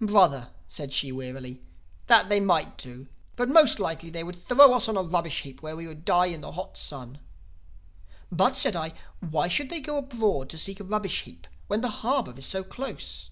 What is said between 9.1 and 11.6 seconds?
'why should they go abroad to seek a rubbish heap,